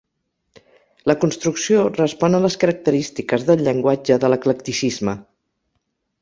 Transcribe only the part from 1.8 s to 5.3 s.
respon a les característiques del llenguatge de l'eclecticisme.